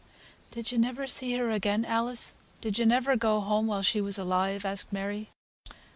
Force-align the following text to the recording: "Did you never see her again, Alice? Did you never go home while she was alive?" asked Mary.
"Did 0.49 0.71
you 0.71 0.79
never 0.79 1.05
see 1.05 1.33
her 1.35 1.51
again, 1.51 1.85
Alice? 1.85 2.33
Did 2.59 2.79
you 2.79 2.87
never 2.87 3.15
go 3.15 3.39
home 3.39 3.67
while 3.67 3.83
she 3.83 4.01
was 4.01 4.17
alive?" 4.17 4.65
asked 4.65 4.91
Mary. 4.91 5.29